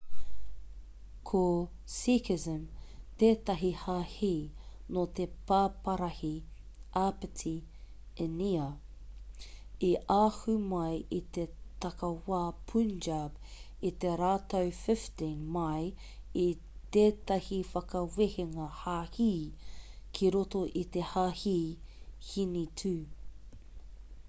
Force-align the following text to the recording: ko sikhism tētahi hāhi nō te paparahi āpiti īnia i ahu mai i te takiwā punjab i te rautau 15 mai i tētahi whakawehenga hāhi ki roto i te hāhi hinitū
ko 1.29 1.39
sikhism 1.95 2.61
tētahi 3.23 3.67
hāhi 3.81 4.29
nō 4.95 5.01
te 5.19 5.27
paparahi 5.51 6.31
āpiti 7.01 7.51
īnia 8.25 8.65
i 9.89 9.91
ahu 10.15 10.55
mai 10.71 10.95
i 11.19 11.19
te 11.37 11.45
takiwā 11.85 12.41
punjab 12.71 13.37
i 13.91 13.93
te 14.05 14.15
rautau 14.23 14.73
15 14.81 15.29
mai 15.59 15.85
i 16.47 16.49
tētahi 16.97 17.63
whakawehenga 17.75 18.69
hāhi 18.81 19.31
ki 20.19 20.35
roto 20.37 20.67
i 20.85 20.87
te 20.97 21.07
hāhi 21.15 21.57
hinitū 22.31 22.95